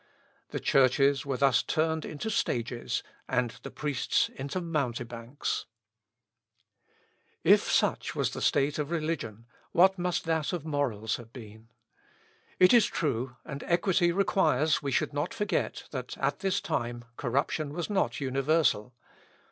[0.49, 5.67] The churches were thus turned into stages, and the priests into mountebanks.
[7.43, 7.43] Œcolampad.
[7.43, 7.53] De Risu Paschali.
[7.53, 11.69] If such was the state of religion, what must that of morals have been?
[12.57, 17.71] It is true, and equity requires we should not forget, that, at this time, corruption
[17.71, 18.95] was not universal.